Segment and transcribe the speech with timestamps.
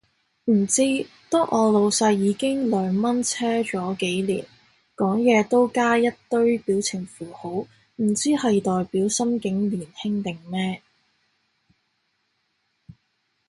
[0.45, 0.81] 唔知，
[1.29, 4.47] 當我老細已經兩蚊車咗幾年，
[4.95, 10.81] 講嘢都加一堆表情符號，唔知係代表心境年輕定咩